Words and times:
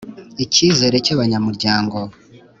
Icyizere 0.43 0.95
cy’abanyamuryango. 1.05 1.97